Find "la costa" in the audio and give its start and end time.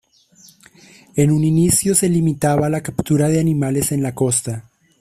4.01-4.65